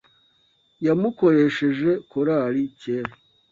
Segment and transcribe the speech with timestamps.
[0.85, 3.11] yamukoresheje- korali kera.”